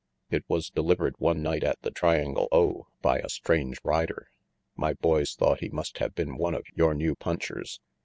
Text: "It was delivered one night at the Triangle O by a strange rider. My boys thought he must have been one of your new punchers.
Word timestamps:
"It 0.31 0.43
was 0.47 0.71
delivered 0.71 1.13
one 1.19 1.43
night 1.43 1.63
at 1.63 1.79
the 1.83 1.91
Triangle 1.91 2.47
O 2.51 2.87
by 3.03 3.19
a 3.19 3.29
strange 3.29 3.77
rider. 3.83 4.31
My 4.75 4.93
boys 4.93 5.35
thought 5.35 5.59
he 5.59 5.69
must 5.69 5.99
have 5.99 6.15
been 6.15 6.37
one 6.37 6.55
of 6.55 6.65
your 6.73 6.95
new 6.95 7.13
punchers. 7.13 7.79